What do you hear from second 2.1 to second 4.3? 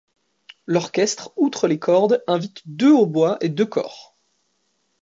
invite deux hautbois et deux cors.